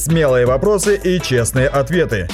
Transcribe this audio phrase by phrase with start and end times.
[0.00, 2.26] Смелые вопросы и честные ответы.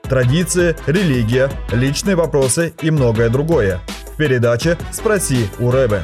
[0.00, 3.80] Традиции, религия, личные вопросы и многое другое.
[4.14, 6.00] В передаче «Спроси у Рэбе».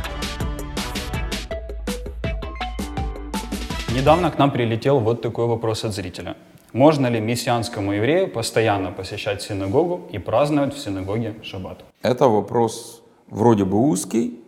[3.95, 6.37] Недавно к нам прилетел вот такой вопрос от зрителя.
[6.75, 11.83] Можно ли мессианскому еврею постоянно посещать синагогу и праздновать в синагоге шаббат?
[12.03, 14.39] Это вопрос вроде бы узкий,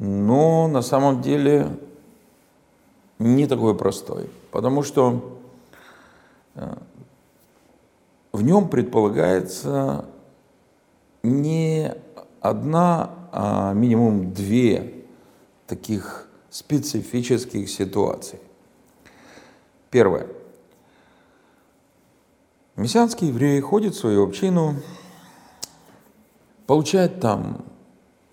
[0.00, 1.68] но на самом деле
[3.20, 4.28] не такой простой.
[4.58, 5.38] Потому что
[6.56, 6.74] э,
[8.32, 10.04] в нем предполагается
[11.22, 11.94] не
[12.40, 15.04] одна, а минимум две
[15.68, 18.40] таких специфических ситуаций.
[19.90, 20.26] Первое.
[22.74, 24.74] Мессианский еврей ходит в свою общину,
[26.66, 27.64] получает там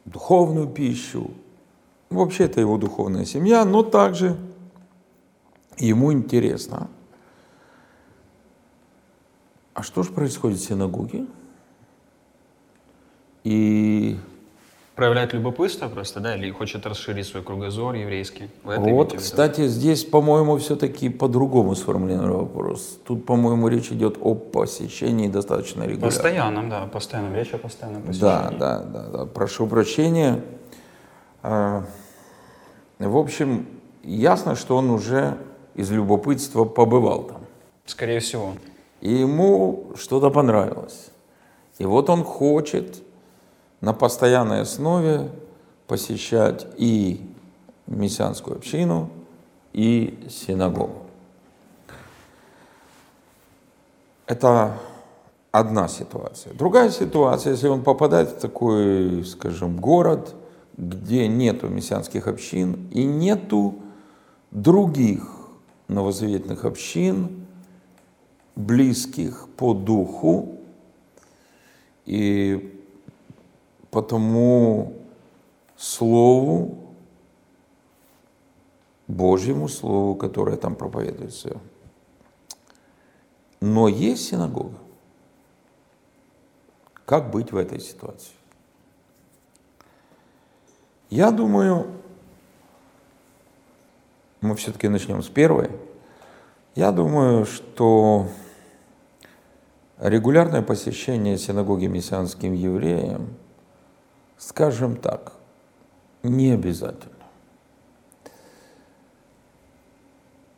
[0.06, 1.30] духовную пищу.
[2.10, 4.36] Вообще это его духовная семья, но также
[5.78, 6.90] ему интересно.
[9.74, 11.26] А что же происходит в синагоге?
[13.44, 14.18] И
[14.96, 18.50] Проявляет любопытство просто, да, или хочет расширить свой кругозор еврейский?
[18.64, 22.98] Вы вот, кстати, здесь, по-моему, все-таки по-другому сформулирован вопрос.
[23.06, 26.06] Тут, по-моему, речь идет о посещении достаточно регулярно.
[26.08, 28.60] Постоянном, да, постоянном, речь о постоянном Да, посещении.
[28.60, 29.26] да, да, да.
[29.26, 30.42] Прошу прощения.
[31.44, 31.84] А,
[32.98, 33.68] В общем,
[34.02, 35.38] ясно, что он уже
[35.76, 37.42] из любопытства побывал там.
[37.86, 38.54] Скорее всего.
[39.02, 41.10] И ему что-то понравилось.
[41.78, 43.04] И вот он хочет
[43.82, 45.30] на постоянной основе
[45.88, 47.22] посещать и
[47.88, 49.10] мессианскую общину,
[49.74, 51.04] и синагогу.
[54.26, 54.78] Это
[55.52, 56.54] одна ситуация.
[56.54, 60.34] Другая ситуация, если он попадает в такой, скажем, город,
[60.78, 63.76] где нету мессианских общин и нету
[64.52, 65.35] других
[65.88, 67.46] новозаветных общин,
[68.56, 70.58] близких по духу,
[72.06, 72.84] и
[73.92, 74.94] по тому
[75.78, 76.78] слову,
[79.08, 81.60] Божьему слову, которое там проповедуется.
[83.62, 84.78] Но есть синагога.
[87.06, 88.34] Как быть в этой ситуации?
[91.10, 91.88] Я думаю,
[94.46, 95.70] мы все-таки начнем с первой.
[96.76, 98.28] Я думаю, что
[100.00, 103.36] регулярное посещение синагоги мессианским евреям,
[104.38, 105.34] скажем так,
[106.24, 107.16] не обязательно.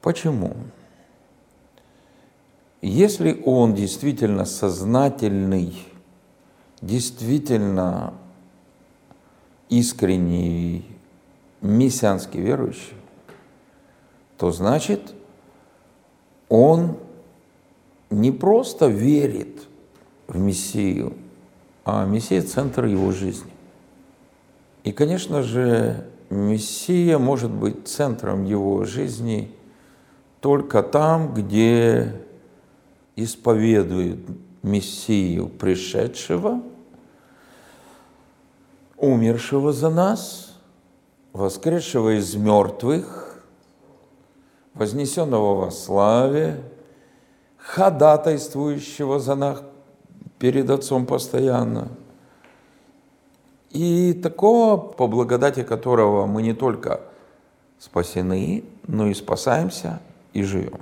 [0.01, 0.55] Почему?
[2.81, 5.75] Если он действительно сознательный,
[6.81, 8.13] действительно
[9.69, 10.85] искренний
[11.61, 12.96] мессианский верующий,
[14.37, 15.13] то значит
[16.49, 16.97] он
[18.09, 19.67] не просто верит
[20.27, 21.13] в Мессию,
[21.83, 23.51] а Мессия– центр его жизни.
[24.83, 29.51] И, конечно же, Мессия может быть центром его жизни
[30.39, 32.21] только там, где
[33.15, 34.19] исповедует
[34.63, 36.61] Мессию пришедшего,
[38.97, 40.53] умершего за нас,
[41.33, 43.26] воскресшего из мертвых,
[44.77, 46.63] вознесенного во славе,
[47.57, 49.63] ходатайствующего за нас
[50.39, 51.89] перед Отцом постоянно.
[53.71, 57.01] И такого, по благодати которого мы не только
[57.79, 59.99] спасены, но и спасаемся
[60.33, 60.79] и живем.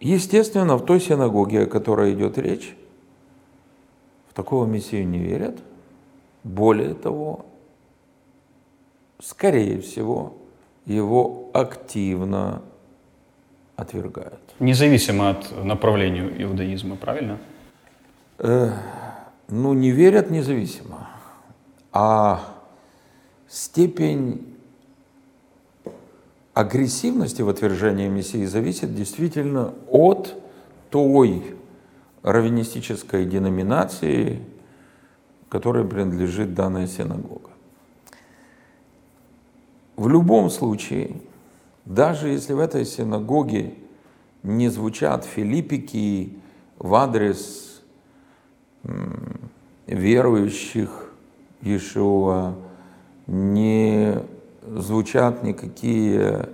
[0.00, 2.76] Естественно, в той синагоге, о которой идет речь,
[4.28, 5.58] в такого Мессию не верят.
[6.42, 7.46] Более того,
[9.20, 10.34] скорее всего,
[10.86, 12.62] его активно
[13.76, 14.40] отвергают.
[14.58, 17.38] Независимо от направления иудаизма, правильно?
[18.38, 18.70] Э,
[19.48, 21.08] ну, не верят независимо,
[21.92, 22.40] а
[23.48, 24.46] степень
[26.54, 30.34] агрессивности в отвержении Мессии зависит действительно от
[30.90, 31.56] той
[32.22, 34.42] раввинистической деноминации,
[35.48, 37.51] которой принадлежит данная синагога.
[39.96, 41.16] В любом случае,
[41.84, 43.74] даже если в этой синагоге
[44.42, 46.38] не звучат филиппики
[46.78, 47.82] в адрес
[49.86, 51.12] верующих
[51.60, 52.54] Иешуа,
[53.26, 54.14] не
[54.66, 56.48] звучат никакие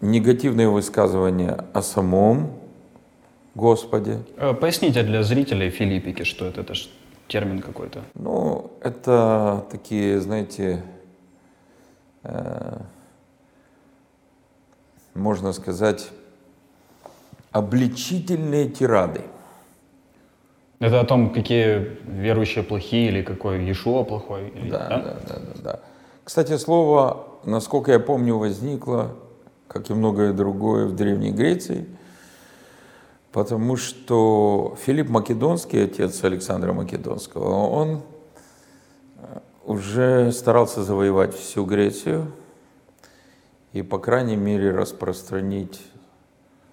[0.00, 2.50] негативные высказывания о самом
[3.54, 6.74] Господе, Э, Поясните для зрителей филиппики, что это, это
[7.26, 8.02] термин какой-то.
[8.14, 10.82] Ну, это такие, знаете,
[15.14, 16.10] можно сказать,
[17.52, 19.22] обличительные тирады.
[20.80, 24.48] Это о том, какие верующие плохие или какой Иешуа плохой?
[24.50, 25.80] Или, да, да, да, да, да.
[26.22, 29.16] Кстати, слово, насколько я помню, возникло,
[29.66, 31.86] как и многое другое, в Древней Греции,
[33.32, 38.02] потому что Филипп Македонский, отец Александра Македонского, он
[39.68, 42.32] уже старался завоевать всю Грецию
[43.74, 45.82] и, по крайней мере, распространить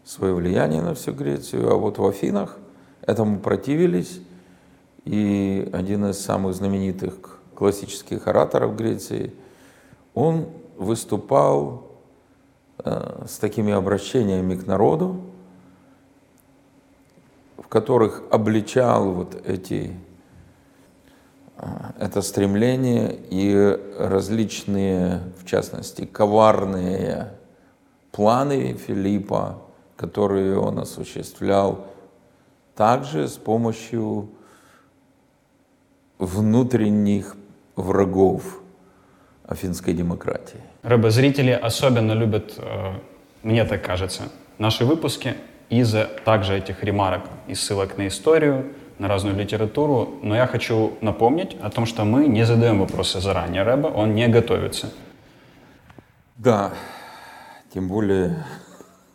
[0.05, 1.69] свое влияние на всю Грецию.
[1.69, 2.57] А вот в Афинах
[3.01, 4.21] этому противились,
[5.03, 9.33] и один из самых знаменитых классических ораторов Греции,
[10.13, 11.91] он выступал
[12.77, 15.19] э, с такими обращениями к народу,
[17.57, 19.91] в которых обличал вот эти
[21.99, 27.31] это стремление и различные, в частности, коварные
[28.11, 29.61] планы Филиппа,
[29.95, 31.87] которые он осуществлял
[32.75, 34.29] также с помощью
[36.17, 37.35] внутренних
[37.75, 38.61] врагов
[39.47, 40.59] афинской демократии.
[40.83, 42.93] Рэбе, зрители особенно любят, э,
[43.43, 44.23] мне так кажется,
[44.57, 45.35] наши выпуски
[45.69, 51.57] из-за также этих ремарок и ссылок на историю, на разную литературу, но я хочу напомнить
[51.61, 54.91] о том, что мы не задаем вопросы заранее Рэба, он не готовится.
[56.37, 56.73] Да,
[57.73, 58.45] тем более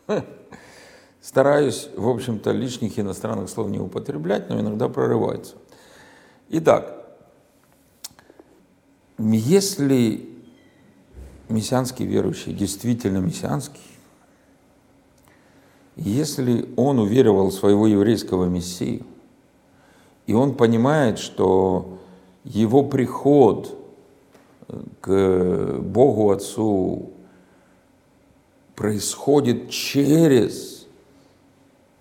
[1.20, 5.56] стараюсь, в общем-то, лишних иностранных слов не употреблять, но иногда прорывается.
[6.50, 6.94] Итак,
[9.18, 10.28] если
[11.48, 13.80] мессианский верующий действительно мессианский,
[15.96, 19.04] если он уверовал своего еврейского мессию,
[20.26, 21.98] и он понимает, что
[22.44, 23.76] его приход
[25.00, 27.10] к Богу Отцу
[28.74, 30.86] происходит через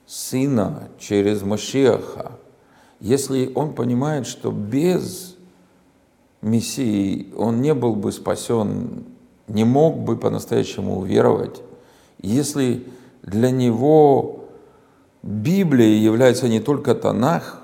[0.05, 2.31] Сына, через Машеха.
[2.99, 5.35] Если он понимает, что без
[6.41, 9.03] Мессии он не был бы спасен,
[9.47, 11.61] не мог бы по-настоящему уверовать,
[12.21, 12.87] если
[13.21, 14.45] для него
[15.21, 17.61] Библия является не только Танах,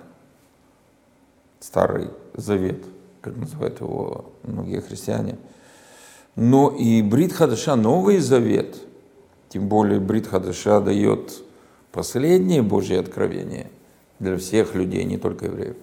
[1.65, 2.85] Старый Завет,
[3.21, 5.37] как называют его многие христиане.
[6.35, 8.75] Но и Брит Хадаша, Новый Завет,
[9.49, 11.41] тем более Брит Хадаша дает
[11.91, 13.71] последнее Божье откровение
[14.19, 15.75] для всех людей, не только евреев.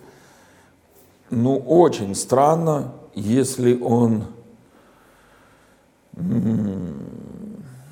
[1.30, 4.26] Ну, очень странно, если он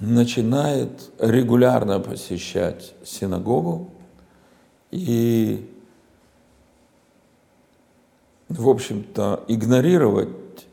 [0.00, 3.90] начинает регулярно посещать синагогу
[4.92, 5.68] и
[8.50, 10.66] в общем-то, игнорировать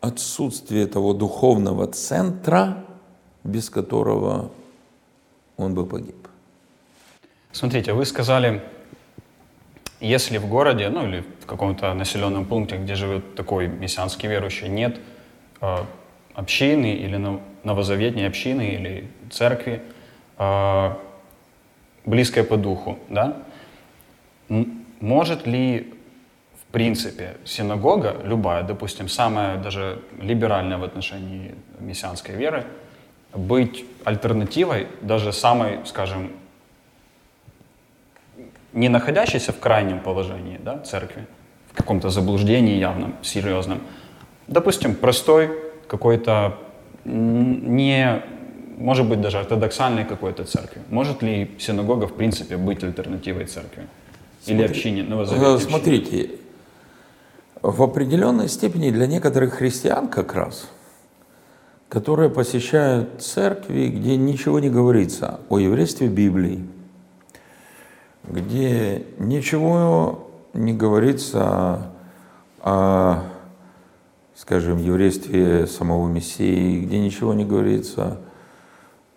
[0.00, 2.84] отсутствие того духовного центра,
[3.44, 4.50] без которого
[5.56, 6.16] он бы погиб.
[7.52, 8.62] Смотрите, вы сказали,
[10.00, 15.00] если в городе, ну или в каком-то населенном пункте, где живет такой мессианский верующий, нет
[15.60, 15.76] э,
[16.34, 19.82] общины или новозаветней общины или церкви,
[20.38, 20.94] э,
[22.06, 23.42] близкой по духу, да,
[25.00, 25.94] может ли
[26.70, 32.64] в принципе, синагога, любая, допустим, самая даже либеральная в отношении мессианской веры,
[33.34, 36.30] быть альтернативой даже самой, скажем,
[38.72, 41.26] не находящейся в крайнем положении да, церкви,
[41.72, 43.80] в каком-то заблуждении явном, серьезном,
[44.46, 45.50] допустим, простой
[45.88, 46.56] какой-то
[47.04, 48.22] не,
[48.78, 50.82] может быть, даже ортодоксальной какой-то церкви.
[50.88, 53.88] Может ли синагога, в принципе, быть альтернативой церкви?
[54.46, 56.30] Или Смотри, общине, новозаветной Смотрите,
[57.62, 60.66] в определенной степени для некоторых христиан как раз,
[61.88, 66.66] которые посещают церкви, где ничего не говорится о еврействе Библии,
[68.24, 71.90] где ничего не говорится
[72.60, 73.24] о,
[74.34, 78.18] скажем, еврействе самого Мессии, где ничего не говорится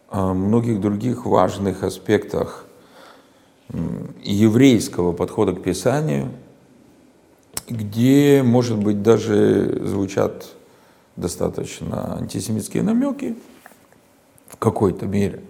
[0.10, 2.66] о многих других важных аспектах
[4.22, 6.30] еврейского подхода к Писанию–
[7.70, 10.48] где, может быть, даже звучат
[11.16, 13.36] достаточно антисемитские намеки
[14.48, 15.42] в какой-то мере.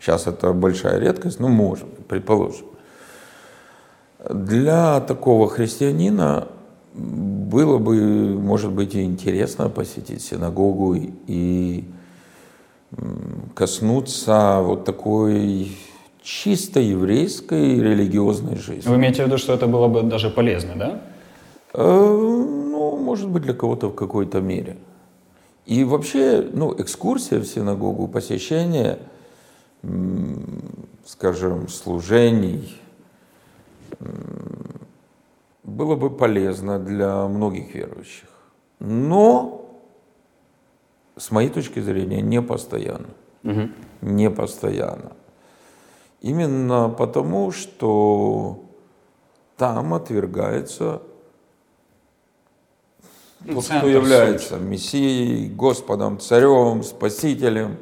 [0.00, 2.66] Сейчас это большая редкость, но может, предположим.
[4.28, 6.48] Для такого христианина
[6.94, 11.84] было бы, может быть, и интересно посетить синагогу и
[13.54, 15.76] коснуться вот такой
[16.22, 18.88] чисто еврейской религиозной жизни.
[18.88, 21.02] Вы имеете в виду, что это было бы даже полезно, да?
[21.74, 24.76] Э, ну, может быть, для кого-то в какой-то мере.
[25.66, 28.98] И вообще, ну, экскурсия в синагогу, посещение,
[31.04, 32.80] скажем, служений,
[35.64, 38.28] было бы полезно для многих верующих.
[38.78, 39.66] Но,
[41.16, 43.08] с моей точки зрения, не постоянно.
[43.42, 43.68] Угу.
[44.02, 45.12] Не постоянно.
[46.20, 48.62] Именно потому, что
[49.56, 51.02] там отвергается
[53.44, 57.76] ну, кто является Мессией, Господом, Царем, Спасителем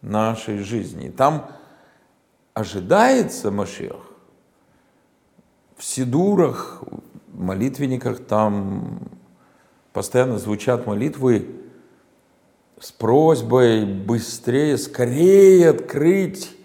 [0.00, 1.08] нашей жизни.
[1.08, 1.46] Там
[2.54, 3.96] ожидается Машех.
[5.76, 6.82] В Сидурах,
[7.32, 9.00] молитвенниках там
[9.92, 11.48] постоянно звучат молитвы
[12.80, 16.56] с просьбой быстрее, скорее открыть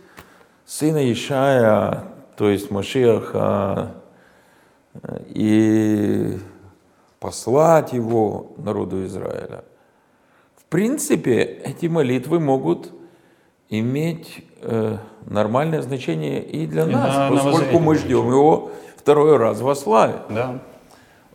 [0.65, 3.95] сына Ишая, то есть Машиаха,
[5.27, 6.16] и
[7.27, 9.65] послать его народу Израиля.
[10.55, 12.93] В принципе, эти молитвы могут
[13.67, 19.35] иметь э, нормальное значение и для и нас, на, поскольку на мы ждем его второй
[19.35, 20.21] раз во славе.
[20.29, 20.61] Да.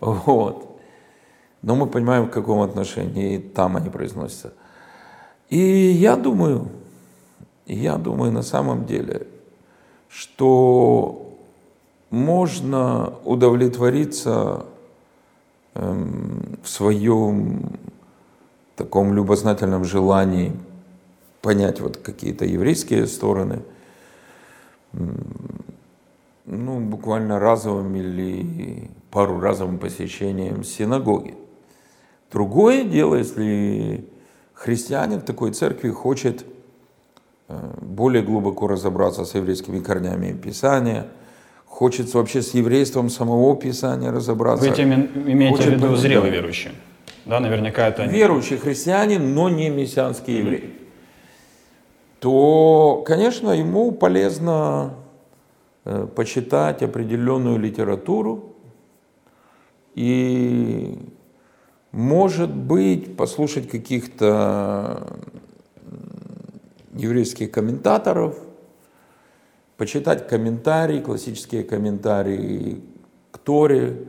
[0.01, 0.81] Вот.
[1.61, 4.55] Но мы понимаем, в каком отношении там они произносятся.
[5.51, 6.69] И я думаю,
[7.67, 9.27] я думаю на самом деле,
[10.09, 11.35] что
[12.09, 14.65] можно удовлетвориться
[15.75, 17.79] в своем
[18.76, 20.52] таком любознательном желании
[21.41, 23.62] понять вот какие-то еврейские стороны,
[26.45, 31.35] ну, буквально разовым или пару разовым посещением синагоги.
[32.31, 34.09] Другое дело, если
[34.55, 36.45] христианин в такой церкви хочет
[37.49, 41.09] э, более глубоко разобраться с еврейскими корнями Писания,
[41.73, 44.64] хочет вообще с еврейством самого Писания разобраться.
[44.64, 46.71] Вы этим имеете хочет в виду зрелый верующий?
[47.25, 48.05] Да, наверняка это...
[48.05, 50.79] Верующий христианин, но не мессианский еврей.
[52.21, 54.95] То, конечно, ему полезно
[55.85, 58.55] э, почитать определенную литературу
[59.95, 60.99] и
[61.91, 65.07] может быть, послушать каких-то
[66.95, 68.38] еврейских комментаторов,
[69.83, 72.81] почитать комментарии, классические комментарии
[73.33, 74.07] к Торе.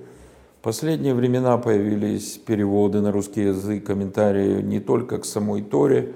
[0.59, 6.13] В последние времена появились переводы на русский язык, комментарии не только к самой Торе,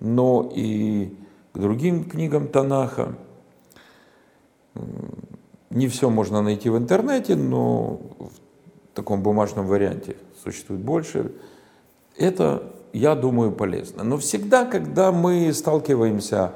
[0.00, 1.16] но и
[1.54, 3.14] к другим книгам Танаха.
[5.70, 11.32] Не все можно найти в интернете, но в таком бумажном варианте существует больше.
[12.18, 14.04] Это, я думаю, полезно.
[14.04, 16.52] Но всегда, когда мы сталкиваемся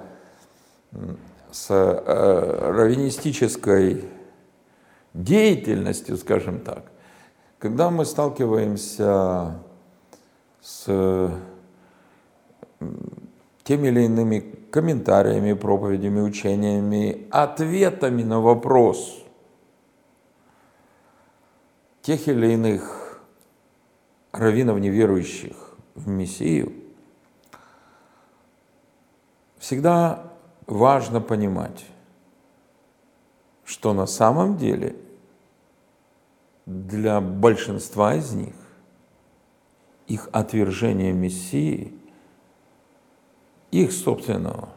[1.54, 4.11] с э, раввинистической
[5.12, 6.90] деятельностью, скажем так,
[7.61, 9.62] когда мы сталкиваемся
[10.61, 11.30] с
[13.62, 14.40] теми или иными
[14.73, 19.23] комментариями, проповедями, учениями, ответами на вопрос
[22.02, 23.23] тех или иных
[24.32, 26.73] раввинов неверующих в Мессию,
[29.58, 30.33] всегда
[30.66, 31.85] важно понимать,
[33.64, 34.97] что на самом деле
[36.66, 38.54] для большинства из них
[40.06, 41.92] их отвержение Мессии,
[43.71, 44.68] их собственного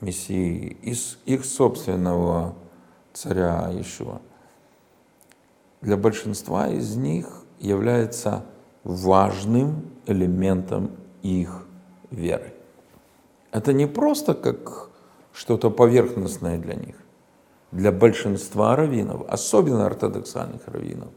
[0.00, 0.76] Мессии,
[1.24, 2.54] их собственного
[3.12, 4.20] царя Ишуа,
[5.80, 8.44] для большинства из них является
[8.84, 10.90] важным элементом
[11.22, 11.66] их
[12.10, 12.54] веры.
[13.50, 14.87] Это не просто как
[15.38, 16.96] что-то поверхностное для них.
[17.70, 21.10] Для большинства раввинов, особенно ортодоксальных раввинов,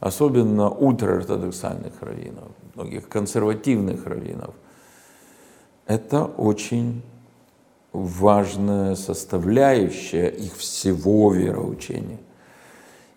[0.00, 4.54] особенно ультраортодоксальных раввинов, многих консервативных раввинов,
[5.86, 7.02] это очень
[7.92, 12.18] важная составляющая их всего вероучения.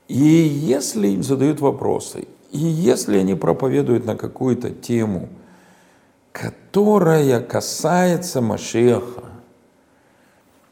[0.08, 5.30] И если им задают вопросы, и если они проповедуют на какую-то тему,
[6.32, 9.29] которая касается Машеха,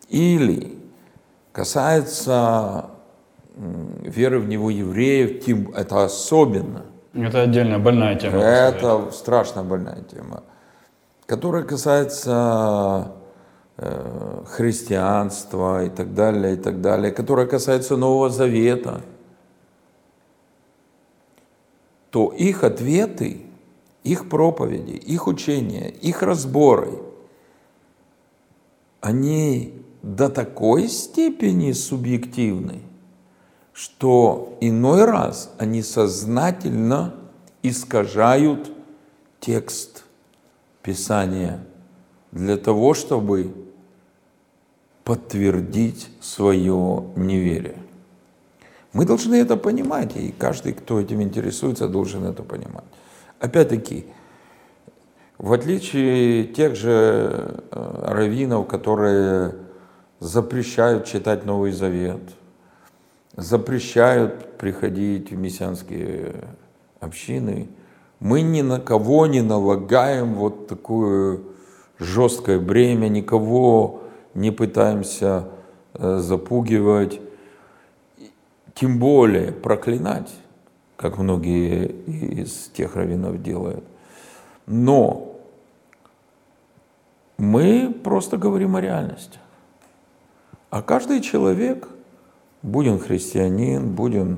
[0.10, 0.78] или
[1.52, 2.92] касается
[3.56, 6.86] веры в него евреев, тем, это особенно.
[7.14, 8.38] Это отдельная больная тема.
[8.38, 10.44] Это страшно больная тема,
[11.26, 13.14] которая касается
[13.78, 19.02] э, христианства и так далее, и так далее, которая касается Нового Завета–
[22.18, 23.42] то их ответы,
[24.04, 27.00] их проповеди, их учения, их разборы,
[29.02, 29.74] они
[30.16, 32.80] до такой степени субъективны,
[33.74, 37.14] что иной раз они сознательно
[37.62, 38.72] искажают
[39.42, 40.06] текст
[40.82, 41.60] Писание
[42.32, 43.54] для того, чтобы
[45.04, 47.78] подтвердить свое неверие.
[48.94, 52.86] Мы должны это понимать, и каждый, кто этим интересуется, должен это понимать.
[53.40, 54.06] Опять-таки,
[55.38, 59.67] в отличие тех же э, раввинов, которые
[60.20, 62.22] запрещают читать Новый Завет,
[63.36, 66.44] запрещают приходить в мессианские
[67.00, 67.70] общины,
[68.20, 71.40] мы ни на кого не налагаем вот такое
[72.00, 75.50] жесткое бремя, никого не пытаемся
[75.94, 77.22] э, запугивать,
[78.74, 80.34] тем более проклинать,
[80.96, 83.84] как многие из тех раввинов делают.
[84.66, 85.36] Но
[87.38, 89.40] мы просто говорим о реальности.
[90.70, 91.88] А каждый человек,
[92.62, 94.38] будь он христианин, будь он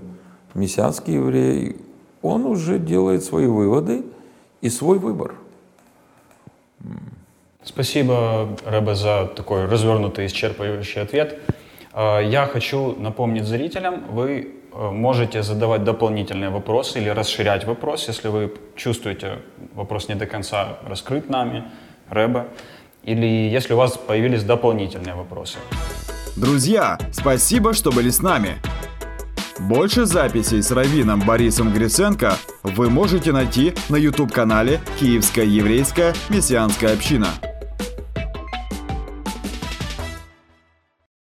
[0.54, 1.78] мессианский еврей,
[2.22, 4.04] он уже делает свои выводы
[4.62, 5.36] и свой выбор.
[7.64, 11.40] Спасибо, Рэбе, за такой развернутый, исчерпывающий ответ.
[11.94, 18.30] А, я хочу напомнить зрителям, вы э, можете задавать дополнительные вопросы или расширять вопрос, если
[18.30, 19.40] вы чувствуете
[19.74, 21.66] вопрос не до конца раскрыт нами,
[22.10, 22.48] Рэбе,
[23.04, 25.58] или если у вас появились дополнительные вопросы.
[26.36, 28.58] Друзья, спасибо, что были с нами.
[29.60, 37.28] Больше записей с Равином Борисом Гриценко вы можете найти на YouTube-канале «Киевская еврейская мессианская община».